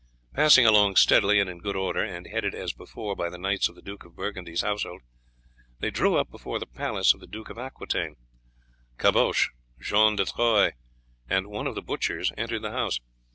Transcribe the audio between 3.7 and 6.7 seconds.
the Duke of Burgundy's household, they drew up before the